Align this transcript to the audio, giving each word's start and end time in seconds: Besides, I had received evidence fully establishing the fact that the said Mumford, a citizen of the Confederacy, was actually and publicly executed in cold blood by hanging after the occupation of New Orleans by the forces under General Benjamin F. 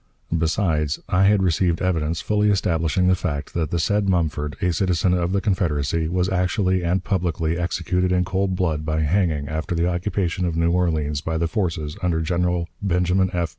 Besides, 0.35 0.97
I 1.09 1.25
had 1.25 1.43
received 1.43 1.79
evidence 1.79 2.21
fully 2.21 2.49
establishing 2.49 3.07
the 3.07 3.13
fact 3.13 3.53
that 3.53 3.69
the 3.69 3.77
said 3.77 4.09
Mumford, 4.09 4.55
a 4.59 4.73
citizen 4.73 5.13
of 5.13 5.31
the 5.31 5.41
Confederacy, 5.41 6.07
was 6.07 6.27
actually 6.27 6.83
and 6.83 7.03
publicly 7.03 7.55
executed 7.55 8.11
in 8.11 8.25
cold 8.25 8.55
blood 8.55 8.83
by 8.83 9.01
hanging 9.01 9.47
after 9.47 9.75
the 9.75 9.87
occupation 9.87 10.43
of 10.43 10.57
New 10.57 10.71
Orleans 10.71 11.21
by 11.21 11.37
the 11.37 11.47
forces 11.47 11.97
under 12.01 12.19
General 12.19 12.67
Benjamin 12.81 13.29
F. 13.31 13.49